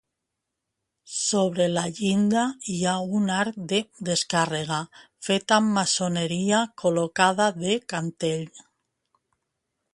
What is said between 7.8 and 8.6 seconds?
cantell.